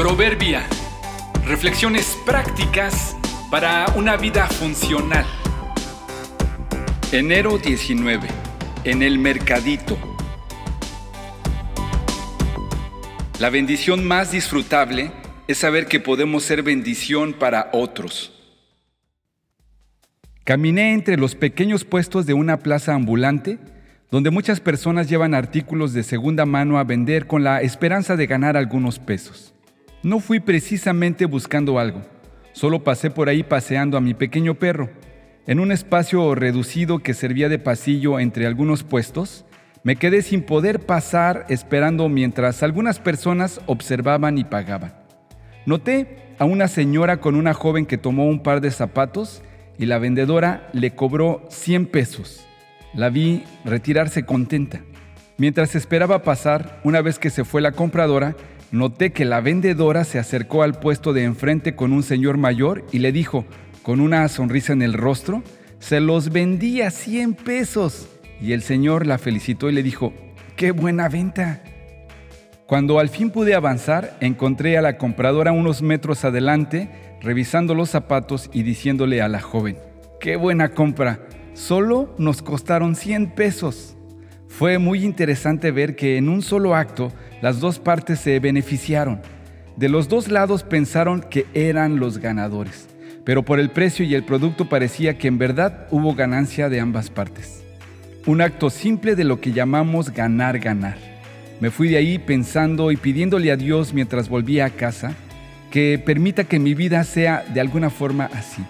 Proverbia. 0.00 0.66
Reflexiones 1.46 2.16
prácticas 2.24 3.14
para 3.50 3.84
una 3.96 4.16
vida 4.16 4.46
funcional. 4.46 5.26
Enero 7.12 7.58
19. 7.58 8.26
En 8.84 9.02
el 9.02 9.18
mercadito. 9.18 9.98
La 13.38 13.50
bendición 13.50 14.02
más 14.02 14.32
disfrutable 14.32 15.12
es 15.46 15.58
saber 15.58 15.84
que 15.84 16.00
podemos 16.00 16.44
ser 16.44 16.62
bendición 16.62 17.34
para 17.34 17.68
otros. 17.74 18.32
Caminé 20.44 20.94
entre 20.94 21.18
los 21.18 21.34
pequeños 21.34 21.84
puestos 21.84 22.24
de 22.24 22.32
una 22.32 22.60
plaza 22.60 22.94
ambulante 22.94 23.58
donde 24.10 24.30
muchas 24.30 24.60
personas 24.60 25.10
llevan 25.10 25.34
artículos 25.34 25.92
de 25.92 26.04
segunda 26.04 26.46
mano 26.46 26.78
a 26.78 26.84
vender 26.84 27.26
con 27.26 27.44
la 27.44 27.60
esperanza 27.60 28.16
de 28.16 28.26
ganar 28.26 28.56
algunos 28.56 28.98
pesos. 28.98 29.52
No 30.02 30.18
fui 30.18 30.40
precisamente 30.40 31.26
buscando 31.26 31.78
algo, 31.78 32.00
solo 32.52 32.82
pasé 32.82 33.10
por 33.10 33.28
ahí 33.28 33.42
paseando 33.42 33.98
a 33.98 34.00
mi 34.00 34.14
pequeño 34.14 34.54
perro. 34.54 34.88
En 35.46 35.60
un 35.60 35.72
espacio 35.72 36.34
reducido 36.34 37.00
que 37.00 37.12
servía 37.12 37.50
de 37.50 37.58
pasillo 37.58 38.18
entre 38.18 38.46
algunos 38.46 38.82
puestos, 38.82 39.44
me 39.82 39.96
quedé 39.96 40.22
sin 40.22 40.42
poder 40.42 40.80
pasar 40.80 41.44
esperando 41.50 42.08
mientras 42.08 42.62
algunas 42.62 42.98
personas 42.98 43.60
observaban 43.66 44.38
y 44.38 44.44
pagaban. 44.44 44.94
Noté 45.66 46.34
a 46.38 46.46
una 46.46 46.68
señora 46.68 47.20
con 47.20 47.34
una 47.34 47.52
joven 47.52 47.84
que 47.84 47.98
tomó 47.98 48.24
un 48.24 48.42
par 48.42 48.62
de 48.62 48.70
zapatos 48.70 49.42
y 49.78 49.84
la 49.84 49.98
vendedora 49.98 50.70
le 50.72 50.92
cobró 50.92 51.46
100 51.50 51.86
pesos. 51.86 52.46
La 52.94 53.10
vi 53.10 53.44
retirarse 53.66 54.24
contenta. 54.24 54.80
Mientras 55.36 55.74
esperaba 55.74 56.22
pasar, 56.22 56.80
una 56.84 57.02
vez 57.02 57.18
que 57.18 57.28
se 57.28 57.44
fue 57.44 57.60
la 57.60 57.72
compradora, 57.72 58.34
noté 58.72 59.12
que 59.12 59.24
la 59.24 59.40
vendedora 59.40 60.04
se 60.04 60.18
acercó 60.18 60.62
al 60.62 60.78
puesto 60.78 61.12
de 61.12 61.24
enfrente 61.24 61.74
con 61.74 61.92
un 61.92 62.02
señor 62.02 62.36
mayor 62.36 62.84
y 62.92 62.98
le 62.98 63.12
dijo, 63.12 63.44
con 63.82 64.00
una 64.00 64.26
sonrisa 64.28 64.72
en 64.72 64.82
el 64.82 64.92
rostro, 64.92 65.42
se 65.78 66.00
los 66.00 66.30
vendí 66.30 66.82
a 66.82 66.90
100 66.90 67.34
pesos. 67.34 68.08
Y 68.40 68.52
el 68.52 68.62
señor 68.62 69.06
la 69.06 69.18
felicitó 69.18 69.68
y 69.68 69.72
le 69.72 69.82
dijo, 69.82 70.12
¡qué 70.56 70.70
buena 70.70 71.08
venta! 71.08 71.62
Cuando 72.66 73.00
al 73.00 73.08
fin 73.08 73.30
pude 73.30 73.54
avanzar, 73.54 74.16
encontré 74.20 74.78
a 74.78 74.82
la 74.82 74.96
compradora 74.96 75.50
unos 75.50 75.82
metros 75.82 76.24
adelante, 76.24 76.88
revisando 77.20 77.74
los 77.74 77.90
zapatos 77.90 78.48
y 78.52 78.62
diciéndole 78.62 79.20
a 79.20 79.28
la 79.28 79.40
joven, 79.40 79.76
¡qué 80.20 80.36
buena 80.36 80.68
compra! 80.68 81.26
Solo 81.54 82.14
nos 82.16 82.42
costaron 82.42 82.94
100 82.94 83.34
pesos. 83.34 83.96
Fue 84.46 84.78
muy 84.78 85.04
interesante 85.04 85.72
ver 85.72 85.96
que 85.96 86.16
en 86.16 86.28
un 86.28 86.42
solo 86.42 86.74
acto 86.74 87.12
las 87.42 87.60
dos 87.60 87.78
partes 87.78 88.20
se 88.20 88.38
beneficiaron. 88.38 89.20
De 89.76 89.88
los 89.88 90.08
dos 90.08 90.28
lados 90.28 90.62
pensaron 90.62 91.22
que 91.22 91.46
eran 91.54 91.98
los 91.98 92.18
ganadores, 92.18 92.88
pero 93.24 93.44
por 93.44 93.58
el 93.60 93.70
precio 93.70 94.04
y 94.04 94.14
el 94.14 94.24
producto 94.24 94.68
parecía 94.68 95.16
que 95.16 95.28
en 95.28 95.38
verdad 95.38 95.86
hubo 95.90 96.14
ganancia 96.14 96.68
de 96.68 96.80
ambas 96.80 97.10
partes. 97.10 97.62
Un 98.26 98.42
acto 98.42 98.68
simple 98.68 99.14
de 99.14 99.24
lo 99.24 99.40
que 99.40 99.52
llamamos 99.52 100.10
ganar, 100.10 100.58
ganar. 100.58 100.98
Me 101.60 101.70
fui 101.70 101.88
de 101.88 101.96
ahí 101.96 102.18
pensando 102.18 102.90
y 102.90 102.96
pidiéndole 102.96 103.50
a 103.50 103.56
Dios 103.56 103.94
mientras 103.94 104.28
volvía 104.28 104.66
a 104.66 104.70
casa 104.70 105.14
que 105.70 106.02
permita 106.04 106.44
que 106.44 106.58
mi 106.58 106.74
vida 106.74 107.04
sea 107.04 107.44
de 107.54 107.60
alguna 107.60 107.90
forma 107.90 108.28
así. 108.34 108.62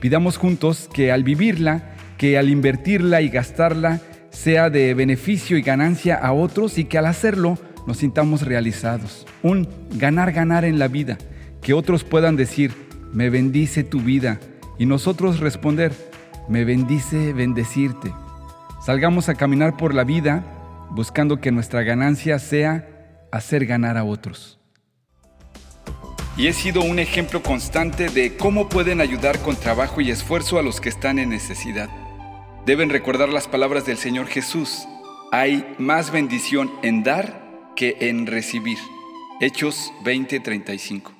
Pidamos 0.00 0.36
juntos 0.36 0.88
que 0.92 1.12
al 1.12 1.24
vivirla, 1.24 1.94
que 2.18 2.38
al 2.38 2.48
invertirla 2.48 3.20
y 3.22 3.28
gastarla, 3.28 4.00
sea 4.30 4.70
de 4.70 4.94
beneficio 4.94 5.56
y 5.56 5.62
ganancia 5.62 6.16
a 6.16 6.32
otros 6.32 6.78
y 6.78 6.84
que 6.84 6.98
al 6.98 7.06
hacerlo 7.06 7.58
nos 7.86 7.98
sintamos 7.98 8.42
realizados. 8.42 9.26
Un 9.42 9.68
ganar-ganar 9.90 10.64
en 10.64 10.78
la 10.78 10.88
vida, 10.88 11.18
que 11.62 11.74
otros 11.74 12.04
puedan 12.04 12.36
decir, 12.36 12.72
me 13.12 13.30
bendice 13.30 13.84
tu 13.84 14.00
vida, 14.00 14.40
y 14.78 14.86
nosotros 14.86 15.40
responder, 15.40 15.92
me 16.48 16.64
bendice 16.64 17.32
bendecirte. 17.32 18.12
Salgamos 18.84 19.28
a 19.28 19.34
caminar 19.34 19.76
por 19.76 19.94
la 19.94 20.04
vida 20.04 20.44
buscando 20.90 21.40
que 21.40 21.50
nuestra 21.50 21.82
ganancia 21.82 22.38
sea 22.38 22.86
hacer 23.32 23.66
ganar 23.66 23.96
a 23.96 24.04
otros. 24.04 24.58
Y 26.36 26.48
he 26.48 26.52
sido 26.52 26.82
un 26.82 26.98
ejemplo 26.98 27.42
constante 27.42 28.10
de 28.10 28.36
cómo 28.36 28.68
pueden 28.68 29.00
ayudar 29.00 29.38
con 29.40 29.56
trabajo 29.56 30.02
y 30.02 30.10
esfuerzo 30.10 30.58
a 30.58 30.62
los 30.62 30.80
que 30.80 30.90
están 30.90 31.18
en 31.18 31.30
necesidad. 31.30 31.88
Deben 32.66 32.90
recordar 32.90 33.30
las 33.30 33.48
palabras 33.48 33.86
del 33.86 33.96
Señor 33.96 34.26
Jesús. 34.26 34.86
Hay 35.32 35.74
más 35.78 36.10
bendición 36.10 36.70
en 36.82 37.02
dar 37.02 37.45
que 37.76 37.96
en 38.00 38.26
recibir. 38.26 38.78
Hechos 39.40 39.92
20:35. 40.02 41.15